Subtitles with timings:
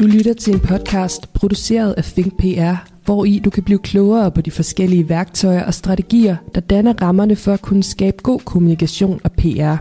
[0.00, 4.30] Du lytter til en podcast produceret af Think PR, hvor i du kan blive klogere
[4.30, 9.20] på de forskellige værktøjer og strategier, der danner rammerne for at kunne skabe god kommunikation
[9.24, 9.76] og PR.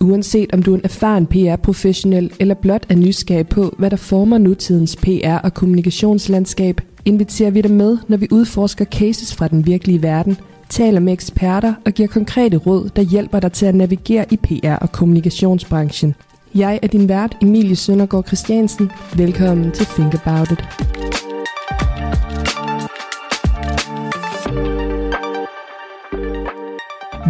[0.00, 4.38] Uanset om du er en erfaren PR-professionel eller blot er nysgerrig på, hvad der former
[4.38, 10.02] nutidens PR- og kommunikationslandskab, inviterer vi dig med, når vi udforsker cases fra den virkelige
[10.02, 10.36] verden,
[10.68, 14.78] taler med eksperter og giver konkrete råd, der hjælper dig til at navigere i PR-
[14.82, 16.14] og kommunikationsbranchen.
[16.54, 18.90] Jeg er din vært, Emilie Søndergaard Christiansen.
[19.16, 20.64] Velkommen til Think About It.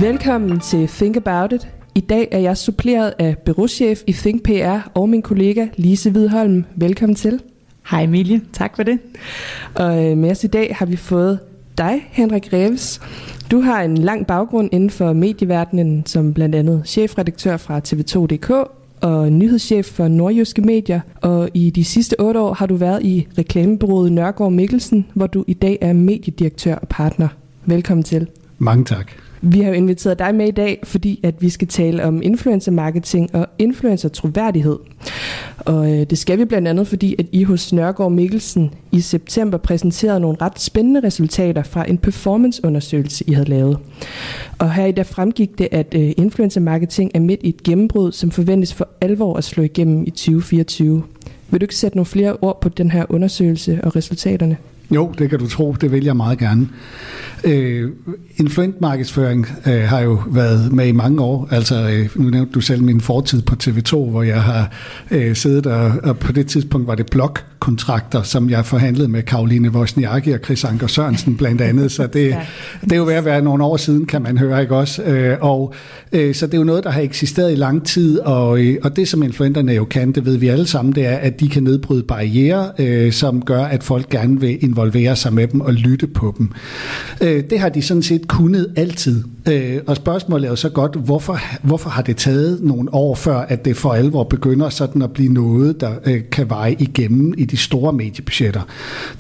[0.01, 1.69] Velkommen til Think About It.
[1.95, 6.65] I dag er jeg suppleret af byråchef i Think PR og min kollega Lise Hvidholm.
[6.77, 7.43] Velkommen til.
[7.91, 8.99] Hej Emilie, tak for det.
[9.75, 11.39] Og øh, med os i dag har vi fået
[11.79, 13.01] dig, Henrik Reves.
[13.51, 19.33] Du har en lang baggrund inden for medieverdenen, som blandt andet chefredaktør fra TV2.dk og
[19.33, 21.01] nyhedschef for Nordjyske Medier.
[21.21, 25.45] Og i de sidste otte år har du været i reklamebureauet Nørgaard Mikkelsen, hvor du
[25.47, 27.29] i dag er mediedirektør og partner.
[27.67, 28.29] Velkommen til.
[28.59, 29.13] Mange tak.
[29.47, 32.73] Vi har jo inviteret dig med i dag, fordi at vi skal tale om influencer
[32.73, 34.79] marketing og influencer troværdighed.
[35.59, 39.59] Og øh, det skal vi blandt andet, fordi at I hos Nørgaard Mikkelsen i september
[39.59, 43.79] præsenterede nogle ret spændende resultater fra en performanceundersøgelse, I havde lavet.
[44.59, 48.13] Og her i der fremgik det, at øh, influencer marketing er midt i et gennembrud,
[48.13, 51.03] som forventes for alvor at slå igennem i 2024.
[51.51, 54.57] Vil du ikke sætte nogle flere ord på den her undersøgelse og resultaterne?
[54.91, 55.77] Jo, det kan du tro.
[55.81, 56.69] Det vil jeg meget gerne.
[57.45, 57.91] Øh,
[58.37, 61.49] influent markedsføring øh, har jo været med i mange år.
[61.51, 64.71] Altså, øh, nu nævnte du selv min fortid på TV2, hvor jeg har
[65.11, 69.71] øh, siddet, og, og på det tidspunkt var det blokkontrakter, som jeg forhandlede med Karoline
[69.71, 71.93] Wozniacki og Chris Anker Sørensen blandt andet.
[71.93, 72.41] Så det, ja.
[72.81, 75.03] det er jo ved at være nogle år siden, kan man høre, ikke også?
[75.03, 75.75] Øh, og
[76.13, 78.97] øh, så det er jo noget, der har eksisteret i lang tid, og, øh, og
[78.97, 81.63] det som influenterne jo kan, det ved vi alle sammen, det er, at de kan
[81.63, 86.07] nedbryde barriere, øh, som gør, at folk gerne vil involvere sig med dem og lytte
[86.07, 86.51] på dem.
[87.21, 89.25] Øh, det har de sådan set kunnet altid.
[89.49, 93.37] Øh, og spørgsmålet er jo så godt, hvorfor, hvorfor har det taget nogle år før,
[93.37, 97.45] at det for alvor begynder sådan at blive noget, der øh, kan veje igennem i
[97.45, 98.61] de store mediebudgetter?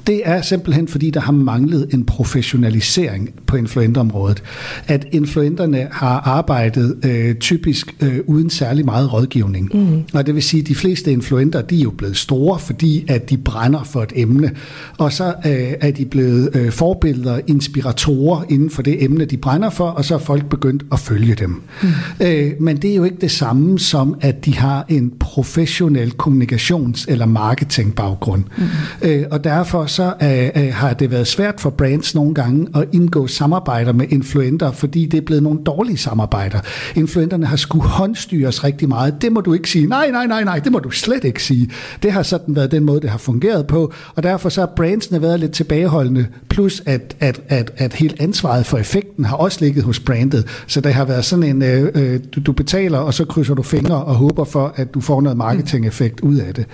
[0.06, 4.42] Det er simpelthen fordi, der har manglet en professionalisering på influenterområdet.
[4.86, 9.70] At influenterne har arbejdet øh, typisk øh, uden særlig meget rådgivning.
[9.74, 10.02] Mm.
[10.14, 13.30] Og det vil sige, at de fleste influenter, de er jo blevet store, fordi at
[13.30, 14.50] de brænder for et emne.
[14.98, 19.70] Og så øh, er de blevet øh, forbilleder, inspiratorer inden for det emne, de brænder
[19.70, 21.62] for, og så er folk begyndt at følge dem.
[21.82, 21.88] Mm.
[22.20, 27.04] Øh, men det er jo ikke det samme som, at de har en professionel kommunikations-
[27.08, 28.44] eller marketingbaggrund.
[28.56, 28.64] Mm.
[29.02, 32.84] Øh, og derfor så øh, øh, har det været svært for brands nogle gange at
[32.92, 36.60] indgå samarbejder med influenter, fordi det er blevet nogle dårlige samarbejder.
[36.94, 39.22] Influenterne har skulle håndstyres rigtig meget.
[39.22, 39.86] Det må du ikke sige.
[39.86, 41.70] Nej, nej, nej, nej, det må du slet ikke sige.
[42.02, 45.22] Det har sådan været den måde, det har fungeret på, og derfor så har brandsene
[45.22, 49.84] været lidt tilbageholdende, plus at, at, at, at helt ansvaret for effekten har også ligget
[49.84, 50.46] hos brandet.
[50.66, 53.62] Så det har været sådan en, øh, øh, du, du betaler, og så krydser du
[53.62, 56.66] fingre og håber for, at du får noget marketing-effekt ud af det.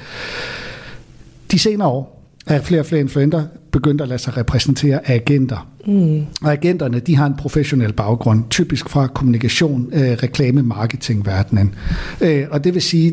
[1.51, 3.43] De senere år er flere og flere influenter
[3.73, 5.69] begyndt at lade sig repræsentere af agenter.
[5.87, 6.23] Mm.
[6.43, 11.75] Og agenterne, de har en professionel baggrund, typisk fra kommunikation, øh, reklame, marketing verdenen.
[12.21, 13.13] Øh, og det vil sige,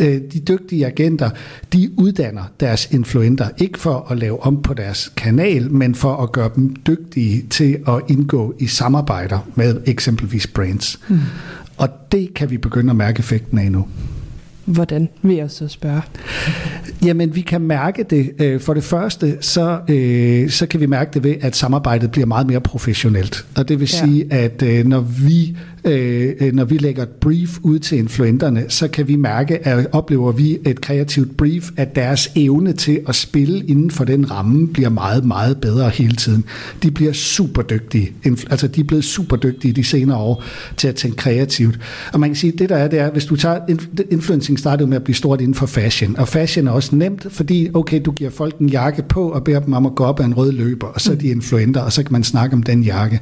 [0.00, 1.30] øh, de dygtige agenter,
[1.72, 6.32] de uddanner deres influenter, ikke for at lave om på deres kanal, men for at
[6.32, 11.00] gøre dem dygtige til at indgå i samarbejder med eksempelvis brands.
[11.08, 11.18] Mm.
[11.76, 13.86] Og det kan vi begynde at mærke effekten af nu.
[14.64, 16.02] Hvordan vil jeg så spørge?
[17.04, 18.62] Jamen, vi kan mærke det.
[18.62, 19.78] For det første, så,
[20.48, 23.46] så kan vi mærke det ved, at samarbejdet bliver meget mere professionelt.
[23.56, 24.06] Og det vil ja.
[24.06, 29.08] sige, at når vi øh, når vi lægger et brief ud til influenterne, så kan
[29.08, 33.90] vi mærke, at oplever vi et kreativt brief, at deres evne til at spille inden
[33.90, 36.44] for den ramme bliver meget, meget bedre hele tiden.
[36.82, 38.12] De bliver super dygtige.
[38.50, 40.44] Altså, de er blevet super dygtige de senere år
[40.76, 41.78] til at tænke kreativt.
[42.12, 43.58] Og man kan sige, at det der er, det er, hvis du tager,
[44.10, 47.68] influencing startede med at blive stort inden for fashion, og fashion er også nemt, fordi,
[47.74, 50.24] okay, du giver folk en jakke på, og beder dem om at gå op af
[50.24, 52.82] en rød løber, og så er de influenter, og så kan man snakke om den
[52.82, 53.20] jakke.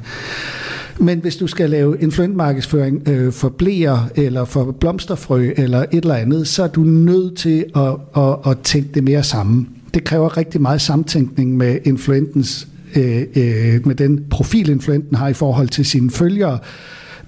[0.99, 6.15] Men hvis du skal lave influentmarkedsføring øh, for blæer, eller for blomsterfrø, eller et eller
[6.15, 9.69] andet, så er du nødt til at, at, at tænke det mere sammen.
[9.93, 15.33] Det kræver rigtig meget samtænkning med influentens, øh, øh, med den profil, influenten har i
[15.33, 16.59] forhold til sine følgere,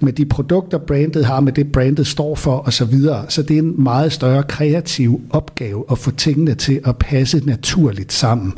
[0.00, 2.72] med de produkter, brandet har, med det brandet står for osv.
[2.72, 3.24] Så, videre.
[3.28, 8.12] så det er en meget større kreativ opgave at få tingene til at passe naturligt
[8.12, 8.52] sammen.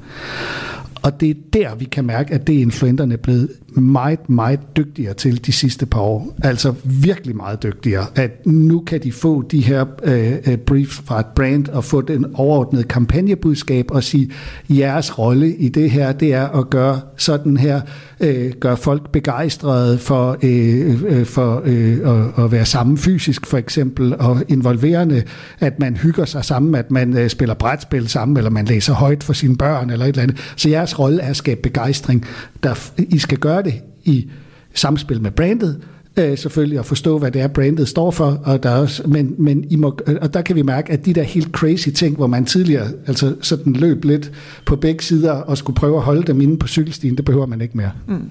[1.02, 3.48] Og det er der, vi kan mærke, at det er influenterne blevet
[3.80, 6.36] meget, meget dygtigere til de sidste par år.
[6.42, 8.06] Altså virkelig meget dygtigere.
[8.14, 12.00] At nu kan de få de her øh, øh, briefs fra et brand og få
[12.00, 14.30] den overordnede kampagnebudskab og sige,
[14.68, 17.80] jeres rolle i det her, det er at gøre sådan her,
[18.20, 23.58] øh, gøre folk begejstrede for, øh, øh, for øh, at, at være sammen fysisk for
[23.58, 25.22] eksempel, og involverende,
[25.60, 29.24] at man hygger sig sammen, at man øh, spiller brætspil sammen, eller man læser højt
[29.24, 30.52] for sine børn, eller et eller andet.
[30.56, 32.24] Så jeres rolle er at skabe begejstring.
[32.62, 33.67] Der, I skal gøre det
[34.04, 34.26] i
[34.74, 35.80] samspil med brandet,
[36.16, 39.34] øh, selvfølgelig at forstå, hvad det er, brandet står for, og der er også, men,
[39.38, 42.26] men I må, og der kan vi mærke, at de der helt crazy ting, hvor
[42.26, 44.32] man tidligere altså sådan løb lidt
[44.64, 47.60] på begge sider og skulle prøve at holde dem inde på cykelstien, det behøver man
[47.60, 47.90] ikke mere.
[48.06, 48.30] Mm.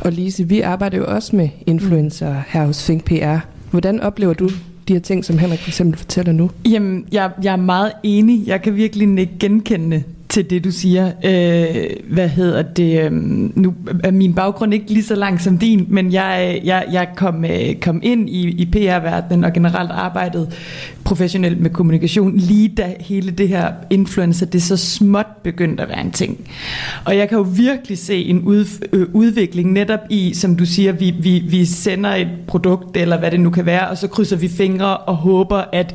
[0.00, 3.38] Og Lise, vi arbejder jo også med influencer her hos Think PR.
[3.70, 4.48] Hvordan oplever du
[4.88, 6.50] de her ting, som Henrik for eksempel fortæller nu?
[6.70, 8.46] Jamen, jeg, jeg er meget enig.
[8.46, 10.02] Jeg kan virkelig ikke genkende
[10.32, 11.06] til det, du siger.
[11.24, 13.04] Øh, hvad hedder det?
[13.04, 13.74] Øh, nu
[14.04, 17.74] er min baggrund ikke lige så lang som din, men jeg, jeg, jeg kom, øh,
[17.80, 20.54] kom ind i, i PR-verdenen og generelt arbejdet
[21.04, 26.00] professionelt med kommunikation, lige da hele det her influencer, det så småt begyndte at være
[26.00, 26.50] en ting.
[27.04, 30.92] Og jeg kan jo virkelig se en ud, øh, udvikling netop i, som du siger,
[30.92, 34.36] vi, vi, vi sender et produkt, eller hvad det nu kan være, og så krydser
[34.36, 35.94] vi fingre og håber, at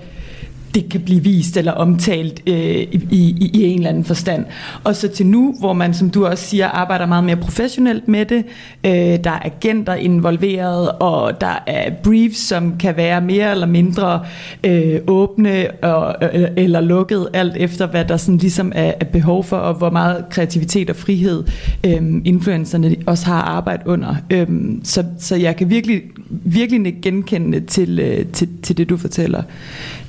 [0.77, 4.45] det kan blive vist eller omtalt øh, i, i, i en eller anden forstand.
[4.83, 8.25] Og så til nu, hvor man, som du også siger, arbejder meget mere professionelt med
[8.25, 8.43] det.
[8.83, 8.91] Øh,
[9.23, 14.25] der er agenter involveret, og der er briefs, som kan være mere eller mindre
[14.63, 19.43] øh, åbne og, eller, eller lukket, alt efter hvad der sådan ligesom er, er behov
[19.43, 21.43] for, og hvor meget kreativitet og frihed
[21.85, 24.15] øh, influencerne også har arbejdet under.
[24.29, 24.47] Øh,
[24.83, 29.43] så, så jeg kan virkelig, virkelig genkende til, øh, til, til det, du fortæller.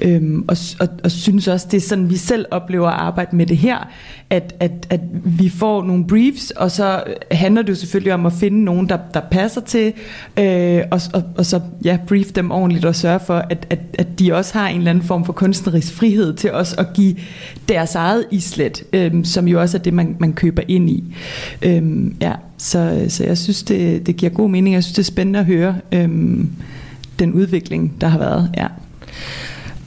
[0.00, 3.46] Øhm, og og, og synes også, det er sådan, vi selv oplever at arbejde med
[3.46, 3.88] det her,
[4.30, 8.32] at, at, at vi får nogle briefs, og så handler det jo selvfølgelig om at
[8.32, 9.92] finde nogen, der, der passer til,
[10.38, 14.18] øh, og, og, og så ja, brief dem ordentligt og sørge for, at, at, at
[14.18, 17.16] de også har en eller anden form for kunstnerisk frihed til os at give
[17.68, 21.04] deres eget islet, øh, som jo også er det, man, man køber ind i.
[21.62, 21.82] Øh,
[22.20, 24.74] ja, så, så jeg synes, det, det giver god mening.
[24.74, 26.08] Jeg synes, det er spændende at høre øh,
[27.18, 28.50] den udvikling, der har været.
[28.56, 28.66] Ja.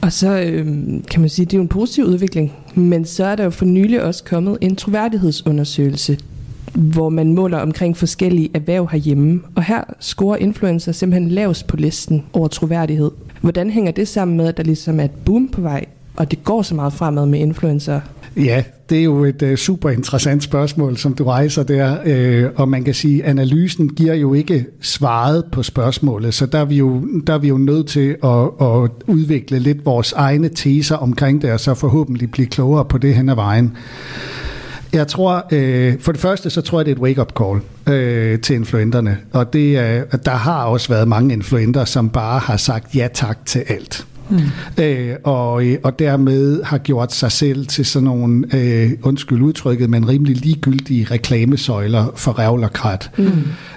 [0.01, 0.65] Og så øh,
[1.12, 3.50] kan man sige, at det er jo en positiv udvikling, men så er der jo
[3.50, 6.18] for nylig også kommet en troværdighedsundersøgelse,
[6.74, 9.42] hvor man måler omkring forskellige erhverv herhjemme.
[9.56, 13.12] Og her scorer influencer simpelthen lavest på listen over troværdighed.
[13.42, 16.44] Hvordan hænger det sammen med, at der ligesom er et boom på vej, og det
[16.44, 18.01] går så meget fremad med influencer?
[18.38, 22.70] Ja, det er jo et øh, super interessant spørgsmål, som du rejser der, øh, og
[22.70, 27.08] man kan sige, analysen giver jo ikke svaret på spørgsmålet, så der er vi jo,
[27.28, 31.52] der er vi jo nødt til at, at udvikle lidt vores egne teser omkring det,
[31.52, 33.78] og så forhåbentlig blive klogere på det hen ad vejen.
[34.94, 37.62] Jeg tror, øh, for det første, så tror jeg, det er et wake-up call
[37.96, 39.18] øh, til influenterne.
[39.34, 43.46] Og det, øh, der har også været mange influenter, som bare har sagt ja tak
[43.46, 44.06] til alt.
[44.30, 44.84] Mm.
[44.84, 50.08] Øh, og, og dermed har gjort sig selv til sådan nogle, øh, undskyld udtrykket, men
[50.08, 53.12] rimelig ligegyldige reklamesøjler for revl og krat.
[53.18, 53.32] Mm.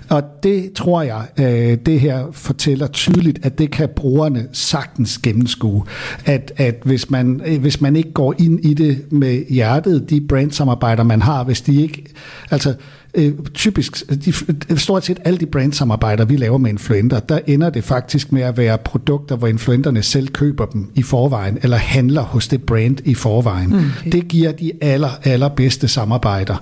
[0.08, 5.84] Og det tror jeg, øh, det her fortæller tydeligt, at det kan brugerne sagtens gennemskue.
[6.24, 10.20] At, at hvis, man, øh, hvis man ikke går ind i det med hjertet, de
[10.28, 12.04] brandsamarbejder, man har, hvis de ikke...
[12.50, 12.74] Altså,
[13.14, 14.32] øh, typisk, de,
[14.78, 18.56] stort set alle de brandsamarbejder, vi laver med influenter, der ender det faktisk med at
[18.56, 23.14] være produkter, hvor influenterne selv køber dem i forvejen, eller handler hos det brand i
[23.14, 23.70] forvejen.
[23.70, 24.10] Mm, okay.
[24.12, 26.56] Det giver de aller, allerbedste samarbejder,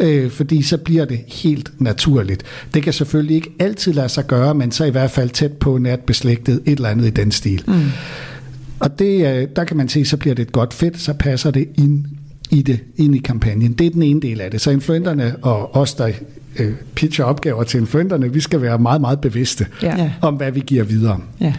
[0.00, 2.42] øh, fordi så bliver det helt naturligt.
[2.74, 5.78] Det kan selvfølgelig ikke altid lade sig gøre, men så i hvert fald tæt på
[5.78, 7.64] nært beslægtet et eller andet i den stil.
[7.66, 7.74] Mm.
[8.80, 11.50] Og det, øh, der kan man se, så bliver det et godt fedt, så passer
[11.50, 12.04] det ind
[12.50, 13.72] i det, ind i kampagnen.
[13.72, 14.60] Det er den ene del af det.
[14.60, 16.10] Så influenterne og os, der
[16.58, 20.12] øh, pitcher opgaver til influenterne, vi skal være meget, meget bevidste ja.
[20.20, 21.20] om, hvad vi giver videre.
[21.40, 21.54] Ja.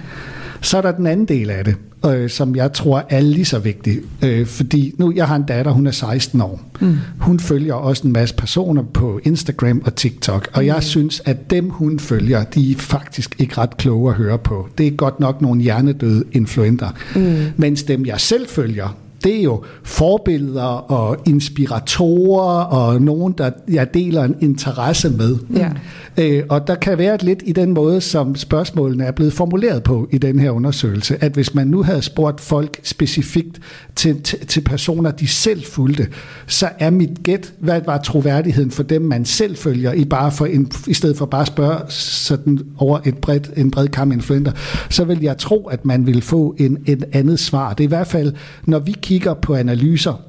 [0.62, 3.60] Så er der den anden del af det, øh, som jeg tror er lige så
[3.60, 4.00] vigtig.
[4.24, 6.62] Øh, fordi nu, jeg har en datter, hun er 16 år.
[6.80, 6.98] Mm.
[7.20, 10.68] Hun følger også en masse personer på Instagram og TikTok, og mm.
[10.68, 14.68] jeg synes, at dem hun følger, de er faktisk ikke ret kloge at høre på.
[14.78, 16.90] Det er godt nok nogle hjernedøde influenter.
[17.16, 17.36] Mm.
[17.58, 23.94] Mens dem jeg selv følger, det er jo forbilleder og inspiratorer og nogen, der jeg
[23.94, 25.38] deler en interesse med.
[25.56, 25.70] Ja.
[26.18, 30.08] Øh, og der kan være lidt i den måde, som spørgsmålene er blevet formuleret på
[30.12, 33.60] i den her undersøgelse, at hvis man nu havde spurgt folk specifikt
[33.96, 36.08] til, til, til personer, de selv fulgte,
[36.48, 40.46] så er mit gæt, hvad var troværdigheden for dem, man selv følger, i, bare for
[40.46, 44.52] en, i stedet for bare at spørge sådan over et bredt, en bred kam influenter,
[44.90, 47.74] så vil jeg tro, at man vil få en, en andet svar.
[47.74, 48.34] Det er i hvert fald,
[48.66, 50.22] når vi kigger på analyser,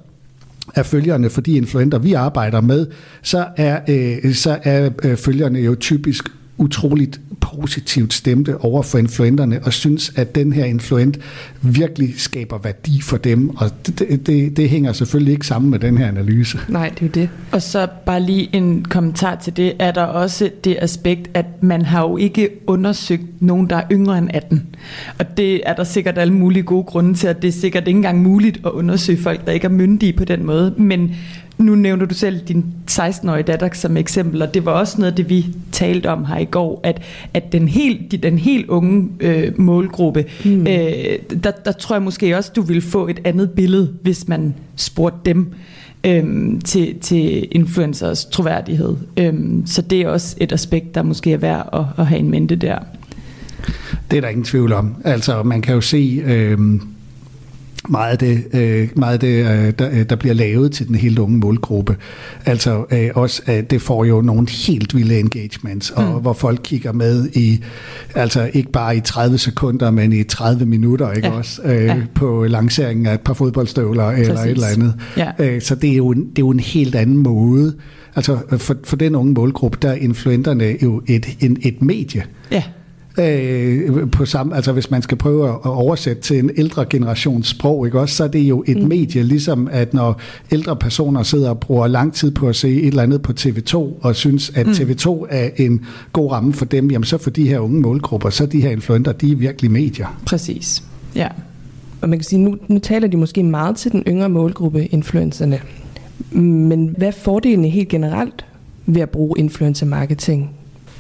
[0.75, 2.87] af følgerne for de influenter, vi arbejder med,
[3.23, 6.25] så er, øh, så er øh, følgerne jo typisk
[6.61, 11.19] utroligt positivt stemte over for influenterne og synes, at den her influent
[11.63, 13.51] virkelig skaber værdi for dem.
[13.57, 16.59] Og det, det, det hænger selvfølgelig ikke sammen med den her analyse.
[16.69, 17.29] Nej, det er jo det.
[17.53, 19.73] Og så bare lige en kommentar til det.
[19.79, 24.19] Er der også det aspekt, at man har jo ikke undersøgt nogen, der er yngre
[24.19, 24.77] end 18.
[25.19, 27.97] Og det er der sikkert alle mulige gode grunde til, at det er sikkert ikke
[27.97, 30.75] engang muligt at undersøge folk, der ikke er myndige på den måde.
[30.77, 31.17] Men
[31.61, 35.17] nu nævner du selv din 16-årige datter som eksempel, og det var også noget af
[35.17, 37.03] det, vi talte om her i går, at,
[37.35, 40.67] at den helt, den helt unge øh, målgruppe, mm.
[40.67, 44.55] øh, der, der tror jeg måske også, du ville få et andet billede, hvis man
[44.77, 45.53] spurgte dem
[46.05, 46.25] øh,
[46.65, 48.97] til, til influencers troværdighed.
[49.17, 49.35] Øh,
[49.67, 52.57] så det er også et aspekt, der måske er værd at, at have en mente
[52.57, 52.79] der.
[54.11, 54.95] Det er der ingen tvivl om.
[55.05, 56.23] Altså, man kan jo se...
[56.25, 56.59] Øh
[57.89, 60.95] meget af det, øh, meget af det øh, der, øh, der bliver lavet til den
[60.95, 61.97] helt unge målgruppe.
[62.47, 66.21] Altså øh, også, øh, det får jo nogle helt vilde engagements, og mm.
[66.21, 67.65] hvor folk kigger med i,
[68.15, 71.35] altså ikke bare i 30 sekunder, men i 30 minutter, ikke ja.
[71.35, 71.97] også, øh, ja.
[72.15, 74.29] på lanceringen af et par fodboldstøvler Præcis.
[74.29, 74.95] eller et eller andet.
[75.17, 75.31] Ja.
[75.39, 77.75] Øh, så det er, jo, det er jo en helt anden måde.
[78.17, 82.25] Altså for, for den unge målgruppe, der er influenterne jo et, en, et medie.
[82.51, 82.63] Ja
[83.19, 87.87] øh, på samme, altså hvis man skal prøve at oversætte til en ældre generations sprog,
[87.87, 88.89] ikke også, så er det jo et mm.
[88.89, 90.21] medie, ligesom at når
[90.53, 93.77] ældre personer sidder og bruger lang tid på at se et eller andet på TV2,
[94.03, 94.73] og synes, at mm.
[94.73, 98.47] TV2 er en god ramme for dem, jamen så for de her unge målgrupper, så
[98.47, 100.21] de her influenter, de er virkelig medier.
[100.27, 100.83] Præcis,
[101.15, 101.29] ja.
[102.01, 105.61] Og man kan sige, nu, nu taler de måske meget til den yngre målgruppe, influencerne.
[106.33, 108.45] Men hvad er fordelene helt generelt
[108.87, 110.51] ved at bruge influencer marketing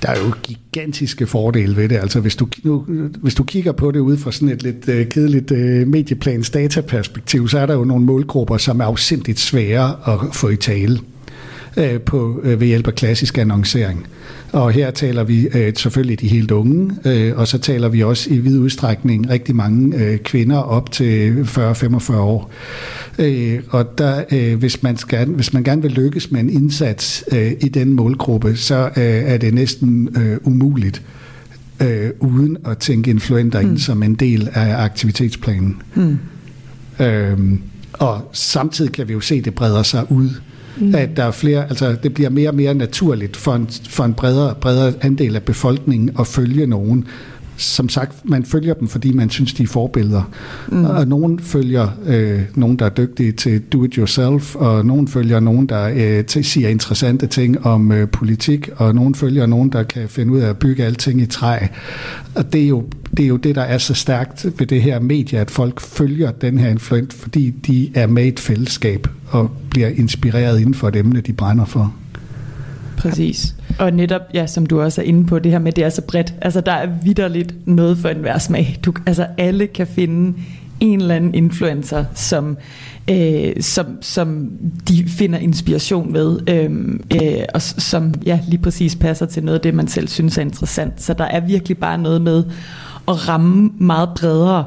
[0.02, 1.96] der er jo gigantiske fordele ved det.
[1.96, 2.84] Altså hvis du, nu,
[3.22, 7.48] hvis du kigger på det ud fra sådan et lidt øh, kedeligt øh, medieplans dataperspektiv,
[7.48, 11.00] så er der jo nogle målgrupper, som er afsindigt svære at få i tale
[11.76, 14.06] øh, på, øh, ved hjælp af klassisk annoncering.
[14.52, 18.30] Og her taler vi uh, selvfølgelig de helt unge, uh, og så taler vi også
[18.30, 22.50] i vid udstrækning rigtig mange uh, kvinder op til 40-45 år.
[23.18, 27.24] Øh, og der, øh, hvis, man skal, hvis man gerne vil lykkes med en indsats
[27.32, 31.02] øh, i den målgruppe, så øh, er det næsten øh, umuligt
[31.80, 33.68] øh, uden at tænke influenter mm.
[33.68, 35.82] ind som en del af aktivitetsplanen.
[35.94, 36.18] Mm.
[37.00, 37.38] Øh,
[37.92, 40.30] og samtidig kan vi jo se, at det breder sig ud.
[40.80, 40.94] Mm.
[40.94, 44.14] At der er flere, altså det bliver mere og mere naturligt for en, for en
[44.14, 47.06] bredere, bredere andel af befolkningen at følge nogen,
[47.60, 50.30] som sagt, man følger dem, fordi man synes, de er forbilleder.
[50.68, 50.84] Mm.
[50.84, 55.90] Og nogen følger øh, nogen, der er dygtige til do-it-yourself, og nogen følger nogen, der
[55.94, 60.32] øh, til, siger interessante ting om øh, politik, og nogen følger nogen, der kan finde
[60.32, 61.58] ud af at bygge alting i træ.
[62.34, 62.84] Og det er jo
[63.16, 66.30] det, er jo det der er så stærkt ved det her medie, at folk følger
[66.30, 70.88] den her influent, fordi de er med i et fællesskab og bliver inspireret inden for
[70.88, 71.94] et emne, de brænder for.
[72.96, 73.54] Præcis.
[73.80, 76.02] Og netop, ja, som du også er inde på, det her med, det er så
[76.02, 76.34] bredt.
[76.42, 78.78] Altså, der er vidderligt noget for enhver smag.
[78.84, 80.38] Du, altså, alle kan finde
[80.80, 82.58] en eller anden influencer, som,
[83.10, 84.50] øh, som, som
[84.88, 86.70] de finder inspiration ved, øh,
[87.22, 90.42] øh, og som ja, lige præcis passer til noget af det, man selv synes er
[90.42, 91.02] interessant.
[91.02, 92.44] Så der er virkelig bare noget med
[93.08, 94.64] at ramme meget bredere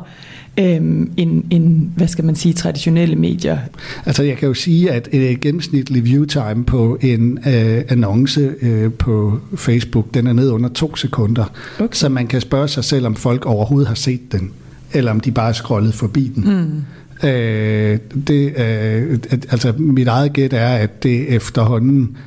[0.59, 3.57] øhm, end, end, hvad skal man sige, traditionelle medier.
[4.05, 8.91] Altså jeg kan jo sige, at et gennemsnitlig view time på en øh, annonce øh,
[8.91, 11.45] på Facebook, den er ned under to sekunder.
[11.79, 11.95] Okay.
[11.95, 14.51] Så man kan spørge sig selv, om folk overhovedet har set den,
[14.93, 16.43] eller om de bare er scrollet forbi den.
[16.43, 17.27] Mm.
[17.27, 22.17] Øh, det, øh, altså mit eget gæt er, at det efterhånden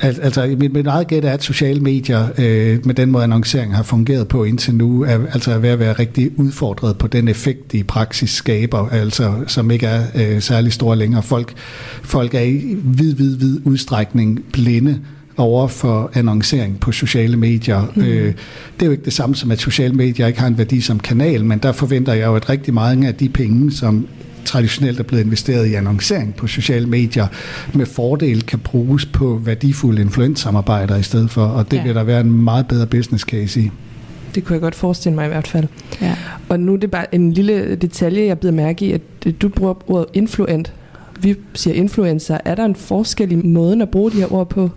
[0.00, 3.76] Al, altså mit, mit eget gæt er, at sociale medier øh, med den måde annoncering
[3.76, 7.28] har fungeret på indtil nu, er, altså er ved at være rigtig udfordret på den
[7.28, 11.22] effekt, de i praksis skaber, altså som ikke er øh, særlig store længere.
[11.22, 11.54] Folk,
[12.02, 15.00] folk er i vid, vid, vid udstrækning blinde
[15.36, 17.92] over for annoncering på sociale medier.
[17.94, 18.02] Mm.
[18.02, 18.26] Øh,
[18.74, 20.98] det er jo ikke det samme som, at sociale medier ikke har en værdi som
[20.98, 24.06] kanal, men der forventer jeg jo, at rigtig mange af de penge, som
[24.48, 27.26] traditionelt er blevet investeret i annoncering på sociale medier,
[27.74, 31.82] med fordel kan bruges på værdifulde influenssamarbejder i stedet for, og det ja.
[31.82, 33.70] vil der være en meget bedre business case i.
[34.34, 35.66] Det kunne jeg godt forestille mig i hvert fald.
[36.00, 36.16] Ja.
[36.48, 39.00] Og nu er det bare en lille detalje, jeg bliver mærke i, at
[39.42, 40.72] du bruger ordet influent.
[41.20, 42.38] Vi siger influencer.
[42.44, 44.70] Er der en forskel i måden at bruge de her ord på?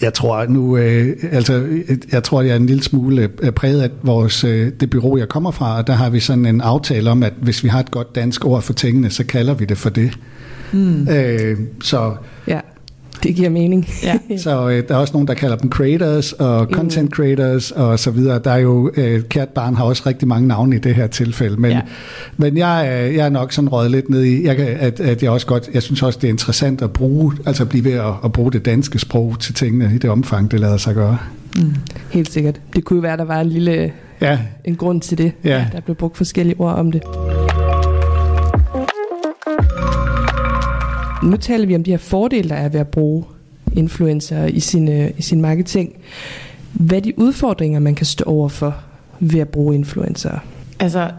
[0.00, 1.66] Jeg tror nu, øh, altså,
[2.12, 5.28] jeg tror, jeg er en lille smule øh, præget af vores, øh, det bureau, jeg
[5.28, 7.90] kommer fra, og der har vi sådan en aftale om, at hvis vi har et
[7.90, 10.18] godt dansk ord for tingene, så kalder vi det for det.
[10.72, 11.08] Mm.
[11.08, 12.14] Øh, så,
[12.46, 12.60] ja.
[13.26, 13.88] Det giver mening.
[14.02, 14.18] Ja.
[14.38, 18.10] Så øh, der er også nogen, der kalder dem creators og content creators og så
[18.10, 18.38] videre.
[18.44, 21.56] Der er jo, øh, kært barn har også rigtig mange navne i det her tilfælde,
[21.60, 21.80] men, Ja.
[22.36, 25.22] men jeg, er- jeg er nok sådan røget lidt ned i, jeg kan, at, at
[25.22, 27.92] jeg også godt, jeg synes også, det er interessant at bruge, altså at blive ved
[27.92, 31.18] at, at bruge det danske sprog til tingene i det omfang, det lader sig gøre.
[32.10, 32.60] Helt sikkert.
[32.76, 35.32] Det kunne jo være, der var en lille Ja, en grund til det.
[35.44, 35.66] Ja.
[35.72, 37.02] Der blev brugt forskellige ord om det.
[41.22, 43.24] Nu taler vi om de her fordele, der er ved at bruge
[43.76, 45.96] influencer i sin, øh, i sin marketing.
[46.72, 48.74] Hvad er de udfordringer, man kan stå over for
[49.20, 50.38] ved at bruge influencer?
[50.78, 51.10] Altså,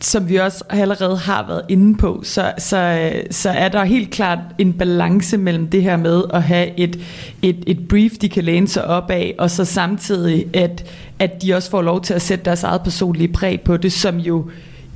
[0.00, 4.38] som vi også allerede har været inde på, så, så, så er der helt klart
[4.58, 6.98] en balance mellem det her med at have et,
[7.42, 10.84] et, et brief, de kan læne sig op af, og så samtidig, at,
[11.18, 14.16] at de også får lov til at sætte deres eget personlige præg på det, som
[14.16, 14.44] jo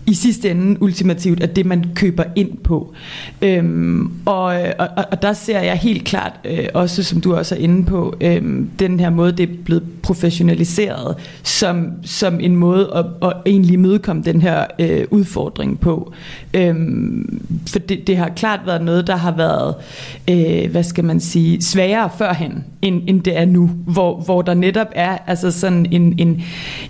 [0.08, 2.94] i sidste ende ultimativt er det, man køber ind på.
[3.42, 4.44] Øhm, og,
[4.78, 8.16] og, og der ser jeg helt klart, øh, også som du også er inde på,
[8.20, 8.42] øh,
[8.78, 14.22] den her måde, det er blevet professionaliseret, som, som en måde at, at egentlig mødekomme
[14.22, 16.12] den her øh, udfordring på.
[16.54, 19.74] Øhm, for det, det har klart været noget, der har været,
[20.30, 24.54] øh, hvad skal man sige, sværere førhen, end, end det er nu, hvor, hvor der
[24.54, 26.42] netop er altså sådan en, en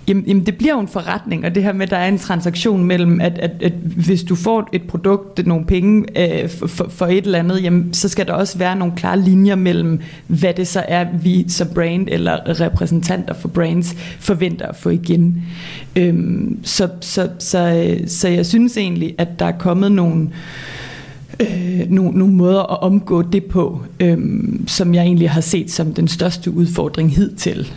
[0.07, 2.17] jamen, jamen det bliver jo en forretning, og det her med, at der er en
[2.17, 7.05] transaktion mellem, at, at, at hvis du får et produkt, nogle penge øh, for, for,
[7.05, 10.67] et eller andet, jamen, så skal der også være nogle klare linjer mellem, hvad det
[10.67, 15.43] så er, vi som brand eller repræsentanter for brands forventer at få igen.
[15.95, 20.29] Øhm, så, så, så, så, så jeg synes egentlig, at der er kommet nogle
[21.39, 24.17] øh, nogle, nogle måder at omgå det på, øh,
[24.67, 27.71] som jeg egentlig har set som den største udfordring hidtil.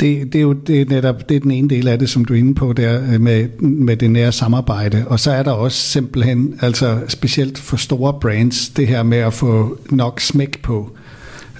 [0.00, 2.24] Det, det er jo det er netop det er den ene del af det, som
[2.24, 5.04] du er inde på der øh, med, med det nære samarbejde.
[5.06, 9.32] Og så er der også simpelthen, altså specielt for store brands, det her med at
[9.34, 10.90] få nok smæk på.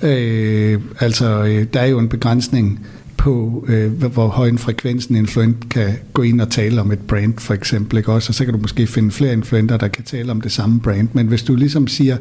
[0.03, 2.87] Øh, altså, øh, der er jo en begrænsning
[3.17, 6.93] på, øh, hvor- hvor høj en frekvens en influent kan gå ind og tale om
[6.93, 7.99] et brand, for eksempel.
[7.99, 8.13] Ikke?
[8.13, 10.81] Også, og så kan du måske finde flere influenter, der kan tale om det samme
[10.81, 11.09] brand.
[11.13, 12.17] Men hvis du ligesom siger,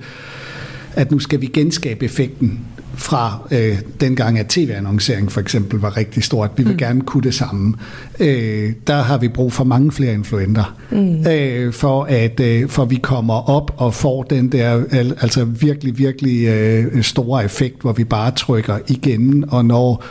[0.95, 2.59] at nu skal vi genskabe effekten
[2.93, 6.51] fra øh, dengang, at tv-annoncering for eksempel var rigtig stort.
[6.57, 6.77] Vi vil mm.
[6.77, 7.75] gerne kunne det samme.
[8.19, 11.27] Øh, der har vi brug for mange flere influenter, mm.
[11.27, 15.97] øh, for at øh, for vi kommer op og får den der al, altså virkelig,
[15.97, 20.03] virkelig øh, store effekt, hvor vi bare trykker igen og når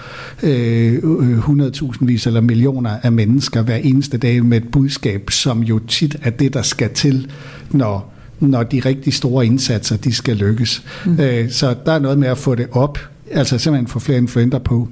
[0.42, 5.78] øh, 100.000 vis eller millioner af mennesker hver eneste dag med et budskab, som jo
[5.78, 7.30] tit er det, der skal til,
[7.70, 8.12] når
[8.50, 10.82] når de rigtig store indsatser, de skal lykkes.
[11.04, 11.20] Mm.
[11.20, 12.98] Øh, så der er noget med at få det op,
[13.30, 14.88] altså simpelthen få flere influenter på.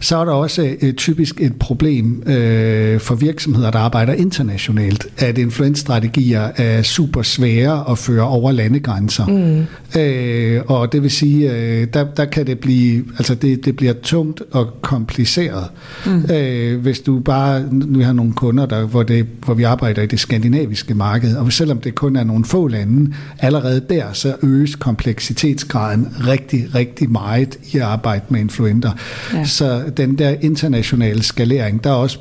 [0.00, 5.38] Så er der også øh, typisk et problem øh, for virksomheder, der arbejder internationalt, at
[5.38, 9.26] influensstrategier er super svære at føre over landegrænser.
[9.26, 10.00] Mm.
[10.00, 13.92] Øh, og det vil sige, øh, der, der kan det blive, altså det, det bliver
[14.02, 15.64] tungt og kompliceret.
[16.06, 16.24] Mm.
[16.34, 20.06] Øh, hvis du bare, vi har nogle kunder, der, hvor, det, hvor vi arbejder i
[20.06, 24.74] det skandinaviske marked, og selvom det kun er nogle få lande, allerede der, så øges
[24.74, 28.90] kompleksitetsgraden rigtig, rigtig meget i at arbejde med influenter.
[29.34, 29.44] Ja.
[29.44, 32.18] Så den der internationale skalering, der er, også,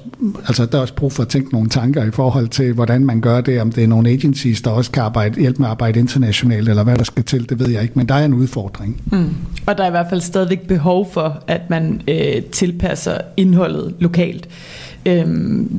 [0.47, 3.21] altså der er også brug for at tænke nogle tanker i forhold til, hvordan man
[3.21, 5.99] gør det, om det er nogle agencies, der også kan arbejde, hjælpe med at arbejde
[5.99, 9.01] internationalt, eller hvad der skal til, det ved jeg ikke, men der er en udfordring.
[9.11, 9.29] Mm.
[9.65, 14.49] Og der er i hvert fald stadigvæk behov for, at man øh, tilpasser indholdet lokalt,
[15.05, 15.27] øh,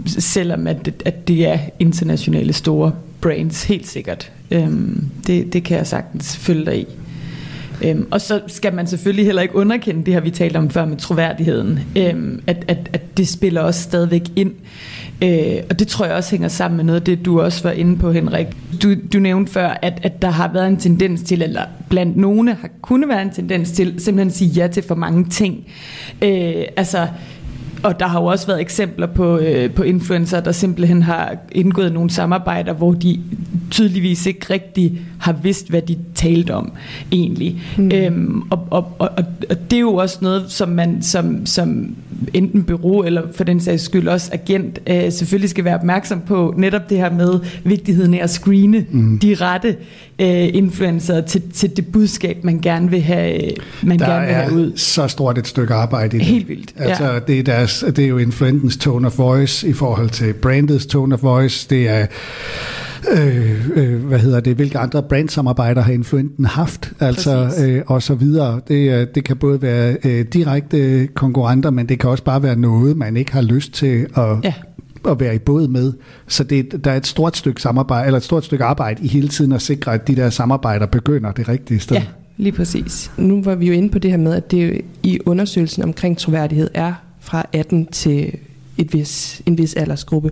[0.07, 4.33] selvom at, at det er internationale store brands, helt sikkert.
[4.51, 4.71] Øh,
[5.27, 6.87] det, det kan jeg sagtens følge dig i.
[7.85, 10.85] Øhm, og så skal man selvfølgelig heller ikke underkende det her, vi talte om før
[10.85, 14.53] med troværdigheden, øhm, at, at, at det spiller også stadigvæk ind.
[15.23, 17.71] Øh, og det tror jeg også hænger sammen med noget af det, du også var
[17.71, 18.47] inde på, Henrik.
[18.83, 22.55] Du, du nævnte før, at, at der har været en tendens til, eller blandt nogle
[22.55, 25.65] har kunne være en tendens til, simpelthen at sige ja til for mange ting.
[26.23, 27.07] Øh, altså,
[27.83, 31.93] og der har jo også været eksempler på, øh, på influencer, der simpelthen har indgået
[31.93, 33.21] nogle samarbejder, hvor de
[33.71, 36.73] tydeligvis ikke rigtig har vidst, hvad de talte om
[37.13, 37.61] egentlig.
[37.79, 37.91] Mm.
[37.95, 39.09] Øhm, og, og, og,
[39.51, 41.97] og det er jo også noget, som man som, som
[42.35, 46.55] enten bureau eller for den sags skyld også agent øh, selvfølgelig skal være opmærksom på.
[46.57, 49.19] Netop det her med vigtigheden af at screene mm.
[49.19, 49.77] de rette
[50.19, 53.41] øh, influencer til, til det budskab, man gerne vil have,
[53.83, 54.73] man Der gerne vil have ud.
[54.73, 56.27] er så stort et stykke arbejde i det.
[56.27, 57.19] Helt vildt, Altså, ja.
[57.19, 61.15] det, er deres, det er jo influentens tone of voice i forhold til brandets tone
[61.15, 61.67] of voice.
[61.71, 62.07] Det er,
[63.13, 67.65] øh, øh, hvad hedder det, hvilke andre brandsamarbejder har influenten haft, altså, Præcis.
[67.65, 68.61] øh, og så videre.
[68.69, 72.57] Det, er- det kan både være øh, direkte konkurrenter, men det kan også bare være
[72.57, 74.55] noget, man ikke har lyst til at, Ja.
[75.09, 75.93] at være i båd med.
[76.29, 79.29] Så det, der er et stort stykke samarbejde, eller et stort stykke arbejde i hele
[79.29, 81.97] tiden at sikre, at de der samarbejder begynder det rigtige sted.
[81.97, 82.03] Ja,
[82.37, 83.11] lige præcis.
[83.19, 86.71] Nu var vi jo inde på det her med, at det i undersøgelsen omkring troværdighed
[86.75, 88.33] er fra 18 til
[88.81, 90.31] et vis, en vis aldersgruppe.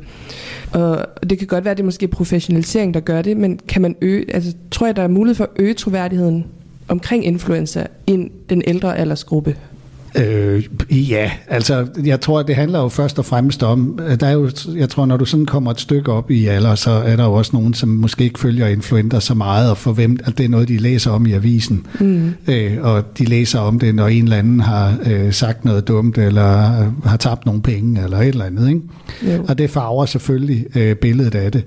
[0.73, 3.83] Og det kan godt være, at det er måske professionalisering, der gør det, men kan
[3.83, 6.47] man øge, altså, tror jeg, der er mulighed for at øge troværdigheden
[6.89, 9.57] omkring influencer ind den ældre aldersgruppe?
[10.19, 14.51] Øh, ja, altså jeg tror, det handler jo først og fremmest om, der er jo,
[14.77, 17.33] jeg tror, når du sådan kommer et stykke op i alder, så er der jo
[17.33, 20.49] også nogen, som måske ikke følger influenter så meget, og for hvem at det er
[20.49, 21.87] noget, de læser om i avisen.
[22.01, 22.35] Mm.
[22.49, 26.19] Øh, og de læser om det, når en eller anden har øh, sagt noget dumt,
[26.19, 26.47] eller
[27.05, 28.69] har tabt nogle penge, eller et eller andet.
[28.69, 28.81] Ikke?
[29.49, 31.65] Og det farver selvfølgelig øh, billedet af det.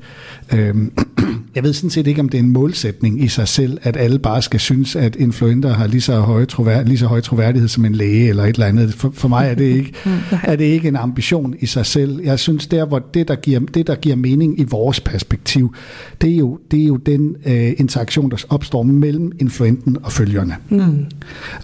[0.53, 0.75] Øh,
[1.55, 4.19] jeg ved sådan set ikke, om det er en målsætning i sig selv, at alle
[4.19, 7.85] bare skal synes, at influenter har lige så høj, troværd, lige så høj troværdighed som
[7.85, 8.93] en læge, eller et eller andet.
[8.93, 9.93] For, for mig er det, ikke,
[10.43, 12.21] er det ikke en ambition i sig selv.
[12.23, 15.75] Jeg synes, der hvor det, der giver, det, der giver mening i vores perspektiv,
[16.21, 20.55] det er jo, det er jo den øh, interaktion, der opstår mellem influenten og følgerne.
[20.69, 21.05] Mm.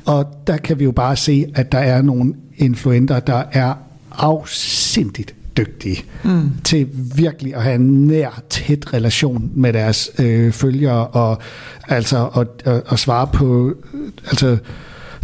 [0.05, 3.73] Og der kan vi jo bare se, at der er nogle influenter, der er
[4.11, 6.51] afsindigt dygtige mm.
[6.63, 11.37] til virkelig at have en nær, tæt relation med deres øh, følgere og
[11.87, 13.73] altså og, og, og svare på
[14.25, 14.57] altså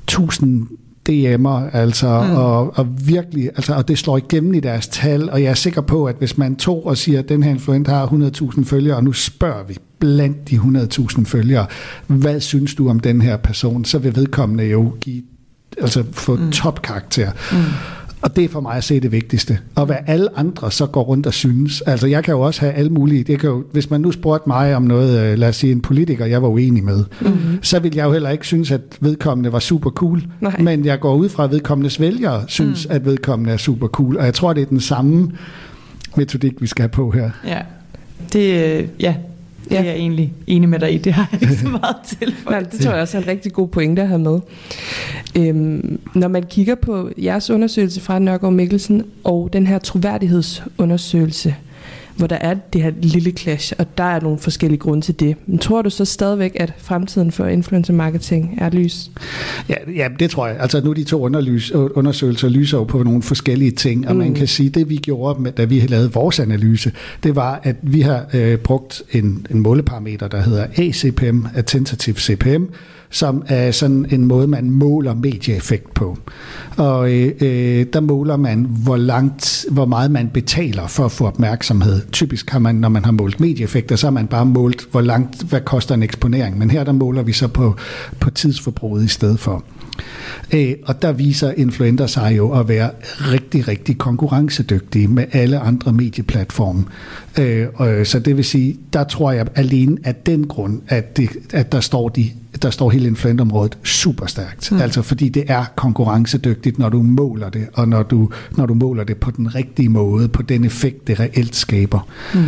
[0.08, 0.68] tusind
[1.10, 2.36] DM'er, altså, mm.
[2.36, 5.82] og, og virkelig, altså, og det slår igennem i deres tal, og jeg er sikker
[5.82, 9.04] på, at hvis man tog og siger, at den her influent har 100.000 følgere, og
[9.04, 11.66] nu spørger vi blandt de 100.000 følgere,
[12.08, 15.24] hvad synes du om den her person, så vil vedkommende jo give,
[15.78, 16.52] altså få mm.
[16.52, 17.32] topkarakter.
[17.52, 17.58] Mm.
[18.24, 19.60] Og det er for mig at se det vigtigste.
[19.76, 21.82] Og hvad alle andre så går rundt og synes.
[21.82, 24.50] Altså jeg kan jo også have alle mulige, det kan jo, hvis man nu spurgte
[24.50, 27.60] mig om noget, øh, lad os sige en politiker, jeg var uenig med, mm-hmm.
[27.62, 30.24] så vil jeg jo heller ikke synes, at vedkommende var super cool.
[30.42, 30.60] Nej.
[30.60, 32.96] Men jeg går ud fra, at vedkommendes vælgere synes, mm.
[32.96, 34.18] at vedkommende er super cool.
[34.18, 35.32] Og jeg tror, det er den samme
[36.18, 37.30] metodik, vi skal have på her.
[37.48, 37.62] Ja,
[38.34, 39.16] det, øh, ja,
[39.70, 40.98] det er jeg egentlig enig med dig i.
[40.98, 42.36] Det har jeg ikke så meget til.
[42.50, 44.40] Nej, det tror jeg også er en rigtig god pointe at have med.
[45.38, 51.56] Øhm, når man kigger på jeres undersøgelse fra Nørgaard Mikkelsen og den her troværdighedsundersøgelse,
[52.16, 55.36] hvor der er det her lille clash, og der er nogle forskellige grunde til det.
[55.46, 59.12] Men tror du så stadigvæk, at fremtiden for influencer marketing er lys?
[59.70, 60.58] Ja, ja det tror jeg.
[60.60, 61.24] Altså nu de to
[61.96, 64.20] undersøgelser lyser jo på nogle forskellige ting, og mm.
[64.20, 66.92] man kan sige, det vi gjorde, med, da vi lavede vores analyse,
[67.24, 72.64] det var, at vi har øh, brugt en, en måleparameter, der hedder ACPM, Attentative CPM,
[73.14, 76.18] som er sådan en måde, man måler medieeffekt på.
[76.78, 81.28] Og øh, øh, der måler man, hvor langt, hvor meget man betaler for at få
[81.28, 82.02] opmærksomhed.
[82.12, 85.44] Typisk har man, når man har målt medieeffekter, så har man bare målt, hvor langt,
[85.44, 86.58] hvad koster en eksponering.
[86.58, 87.76] Men her der måler vi så på,
[88.20, 89.64] på tidsforbruget i stedet for.
[90.54, 95.94] Øh, og der viser influenter sig jo at være rigtig, rigtig konkurrencedygtige med alle andre
[95.94, 96.86] medieplatforme.
[97.40, 101.18] Øh, og, øh, så det vil sige, der tror jeg alene af den grund, at,
[101.18, 104.72] det, at der står de der står hele influentområdet super stærkt.
[104.72, 104.82] Mm.
[104.82, 109.04] Altså fordi det er konkurrencedygtigt, når du måler det, og når du, når du måler
[109.04, 112.08] det på den rigtige måde, på den effekt, det reelt skaber.
[112.34, 112.44] Mm.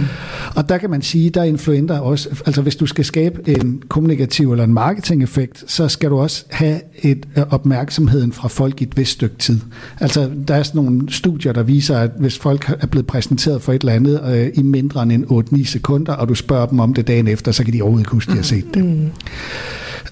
[0.55, 3.83] Og der kan man sige, der er influenter også, altså hvis du skal skabe en
[3.89, 8.83] kommunikativ eller en marketing-effekt, så skal du også have et øh, opmærksomheden fra folk i
[8.83, 9.59] et vist stykke tid.
[9.99, 13.73] Altså der er sådan nogle studier, der viser, at hvis folk er blevet præsenteret for
[13.73, 15.25] et eller andet øh, i mindre end en
[15.59, 18.11] 8-9 sekunder, og du spørger dem om det dagen efter, så kan de overhovedet ikke
[18.11, 18.85] huske, at de har set det.
[18.85, 19.09] Mm.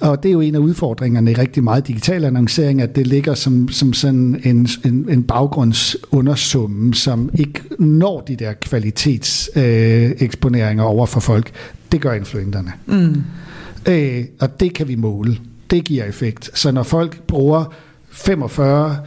[0.03, 3.33] Og det er jo en af udfordringerne i rigtig meget digital annoncering, at det ligger
[3.33, 11.05] som, som sådan en, en, en baggrundsundersumme, som ikke når de der kvalitetseksponeringer øh, over
[11.05, 11.51] for folk.
[11.91, 12.71] Det gør influenterne.
[12.85, 13.23] Mm.
[13.87, 15.37] Øh, og det kan vi måle.
[15.69, 16.51] Det giver effekt.
[16.53, 17.73] Så når folk bruger
[18.11, 18.97] 45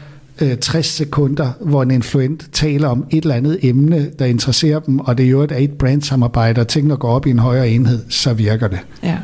[0.61, 5.19] 60 sekunder, hvor en influent taler om et eller andet emne, der interesserer dem, og
[5.19, 8.35] det er jo et, et brandsamarbejde, og tingene går op i en højere enhed, så
[8.35, 8.79] virker det.
[9.03, 9.19] Ja.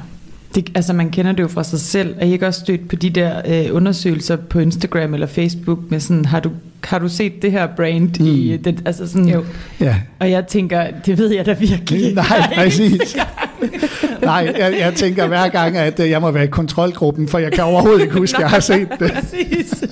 [0.55, 2.15] Det, altså man kender det jo fra sig selv.
[2.19, 6.01] Er I ikke også stødt på de der øh, undersøgelser på Instagram eller Facebook med
[6.01, 6.51] sådan, har du,
[6.85, 8.27] har du set det her brand mm.
[8.27, 9.45] i den, altså sådan, jo.
[9.81, 9.97] Ja.
[10.19, 12.15] Og jeg tænker, det ved jeg da virkelig.
[12.15, 13.17] Nej, præcis.
[14.23, 17.53] Nej, jeg, jeg tænker hver gang, at øh, jeg må være i kontrolgruppen, for jeg
[17.53, 19.13] kan overhovedet ikke huske, at jeg har set det.
[19.13, 19.85] præcis,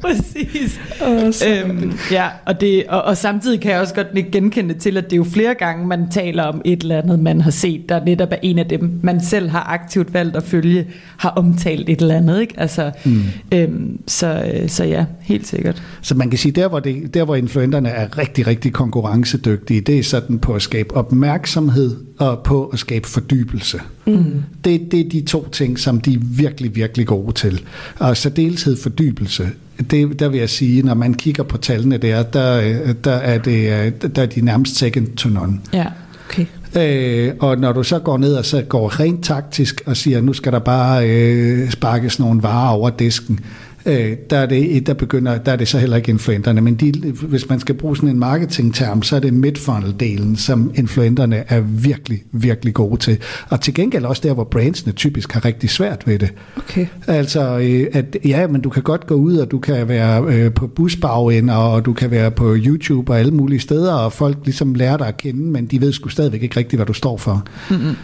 [0.00, 0.80] præcis.
[1.00, 5.04] Oh, øhm, ja, og, det, og, og samtidig kan jeg også godt genkende til, at
[5.04, 8.04] det er jo flere gange, man taler om et eller andet, man har set, der
[8.04, 12.00] netop er en af dem, man selv har aktivt valgt at følge, har omtalt et
[12.00, 12.40] eller andet.
[12.40, 12.54] Ikke?
[12.56, 13.22] Altså, mm.
[13.52, 15.82] øhm, så, øh, så ja, helt sikkert.
[16.02, 19.98] Så man kan sige, der hvor, det, der hvor influenterne er rigtig, rigtig konkurrencedygtige, det
[19.98, 23.80] er sådan på at skabe opmærksomhed og på at skabe fordybelse.
[24.06, 24.42] Mm.
[24.64, 27.62] Det, det er de to ting, som de er virkelig, virkelig gode til.
[27.98, 29.50] Og særdeleshed fordybelse,
[29.90, 34.16] det, der vil jeg sige, når man kigger på tallene der, der, der, er, det,
[34.16, 35.60] der er de nærmest second to none.
[35.72, 35.86] Ja,
[36.28, 36.46] okay.
[36.76, 40.32] Øh, og når du så går ned og så går rent taktisk og siger, nu
[40.32, 43.40] skal der bare øh, sparkes nogle varer over disken,
[43.86, 46.60] øh, der, er det, der, begynder, der er det så heller ikke influenterne.
[46.60, 51.44] Men de, hvis man skal bruge sådan en marketingterm, så er det midfunnel-delen, som influenterne
[51.48, 53.18] er virkelig, virkelig gode til.
[53.48, 56.32] Og til gengæld også der, hvor brandsene typisk har rigtig svært ved det.
[56.56, 56.86] Okay.
[57.06, 60.52] Altså, øh, at ja, men du kan godt gå ud, og du kan være øh,
[60.52, 64.74] på busbagender, og du kan være på YouTube og alle mulige steder, og folk ligesom
[64.74, 67.46] lærer dig at kende, men de ved sgu stadigvæk ikke rigtigt, hvad du står for.
[67.70, 67.94] Mm-hmm.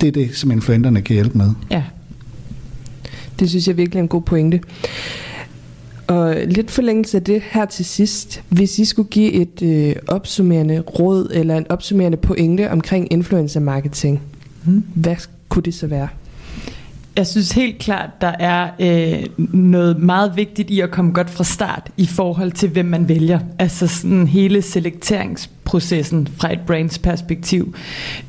[0.00, 1.50] Det er det, som influenterne kan hjælpe med.
[1.70, 1.82] Ja,
[3.40, 4.60] det synes jeg virkelig er en god pointe.
[6.06, 8.42] Og lidt forlængelse af det her til sidst.
[8.48, 14.20] Hvis I skulle give et øh, opsummerende råd eller en opsummerende pointe omkring influencer marketing,
[14.64, 14.84] hmm.
[14.94, 15.16] hvad
[15.48, 16.08] kunne det så være?
[17.16, 21.44] Jeg synes helt klart, der er øh, noget meget vigtigt i at komme godt fra
[21.44, 23.40] start i forhold til, hvem man vælger.
[23.58, 27.74] Altså sådan hele selekteringsprocessen fra et brands perspektiv,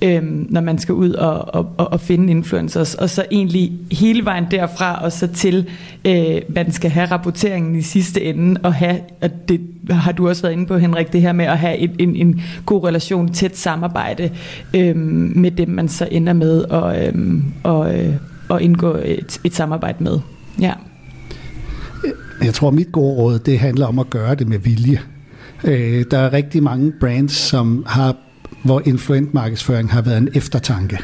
[0.02, 2.96] øh, når man skal ud og, og, og finde influencers.
[2.96, 5.70] Og så egentlig hele vejen derfra og så til,
[6.06, 10.42] øh, man skal have rapporteringen i sidste ende, og have, og det har du også
[10.42, 13.58] været inde på, Henrik, det her med at have en, en, en god relation, tæt
[13.58, 14.30] samarbejde
[14.76, 17.14] øh, med dem, man så ender med øhm, og, øh,
[17.64, 18.16] og, øh,
[18.56, 20.20] at indgå et, et samarbejde med.
[20.60, 20.74] Ja.
[22.44, 25.02] Jeg tror, mit gode råd, det handler om at gøre det med vilje.
[25.64, 28.16] Øh, der er rigtig mange brands, som har,
[28.64, 31.00] hvor influent markedsføring har været en eftertanke.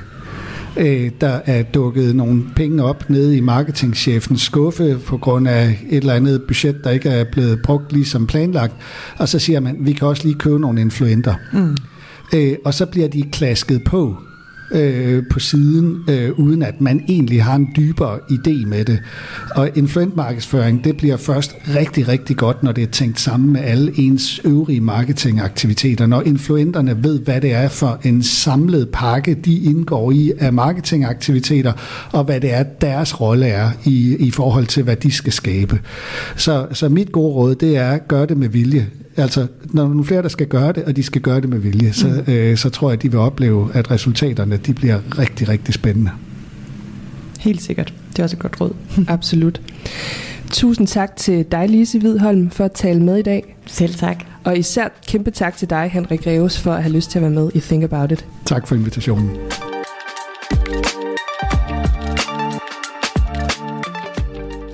[0.77, 5.97] Øh, der er dukket nogle penge op nede i marketingchefens skuffe på grund af et
[5.97, 8.73] eller andet budget, der ikke er blevet brugt ligesom planlagt.
[9.17, 11.35] Og så siger man, vi kan også lige købe nogle influenter.
[11.53, 11.77] Mm.
[12.33, 14.17] Øh, og så bliver de klasket på
[14.71, 18.99] øh, på siden, øh, uden at man egentlig har en dybere idé med det.
[19.55, 23.61] Og influent markedsføring, det bliver først rigtig, rigtig godt, når det er tænkt sammen med
[23.61, 26.05] alle ens øvrige marketingaktiviteter.
[26.05, 31.73] Når influenterne ved, hvad det er for en samlet pakke, de indgår i af marketingaktiviteter,
[32.11, 35.79] og hvad det er, deres rolle er i, i forhold til, hvad de skal skabe.
[36.35, 38.87] Så, så mit gode råd, det er gør det med vilje.
[39.17, 41.93] Altså, når nogle flere, der skal gøre det, og de skal gøre det med vilje,
[41.93, 42.33] så, mm.
[42.33, 46.11] øh, så tror jeg, at de vil opleve, at resultaterne de bliver rigtig, rigtig spændende.
[47.39, 47.93] Helt sikkert.
[48.11, 48.73] Det er også et godt råd.
[49.07, 49.61] Absolut.
[50.51, 53.55] Tusind tak til dig, Lise Hvidholm, for at tale med i dag.
[53.65, 54.23] Selv tak.
[54.43, 57.31] Og især kæmpe tak til dig, Henrik Reves, for at have lyst til at være
[57.31, 58.25] med i Think About It.
[58.45, 59.29] Tak for invitationen.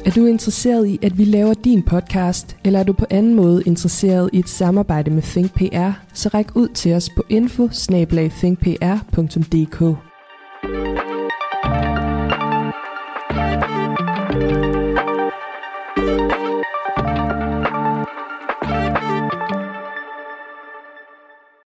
[0.06, 3.64] Er du interesseret i, at vi laver din podcast, eller er du på anden måde
[3.66, 7.70] interesseret i et samarbejde med ThinkPR, så ræk ud til os på info